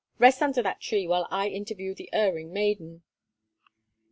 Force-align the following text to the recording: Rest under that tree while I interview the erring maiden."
Rest 0.17 0.41
under 0.41 0.63
that 0.63 0.81
tree 0.81 1.05
while 1.05 1.27
I 1.29 1.49
interview 1.49 1.93
the 1.93 2.09
erring 2.11 2.51
maiden." 2.51 3.03